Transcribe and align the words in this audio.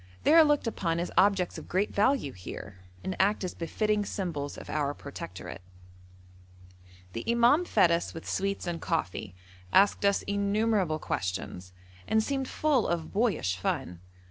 They 0.23 0.33
are 0.33 0.43
looked 0.43 0.65
upon 0.65 0.99
as 0.99 1.11
objects 1.15 1.59
of 1.59 1.67
great 1.67 1.93
value 1.93 2.31
here, 2.31 2.79
and 3.03 3.15
act 3.19 3.43
as 3.43 3.53
befitting 3.53 4.03
symbols 4.03 4.57
of 4.57 4.67
our 4.67 4.95
protectorate. 4.95 5.61
The 7.13 7.23
imam 7.29 7.65
fed 7.65 7.91
us 7.91 8.11
with 8.11 8.27
sweets 8.27 8.65
and 8.65 8.81
coffee, 8.81 9.35
asked 9.71 10.03
us 10.03 10.23
innumerable 10.23 10.97
questions, 10.97 11.71
and 12.07 12.23
seemed 12.23 12.47
full 12.47 12.87
of 12.87 13.13
boyish 13.13 13.57
fun. 13.57 13.99